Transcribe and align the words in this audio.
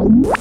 Wow. 0.00 0.39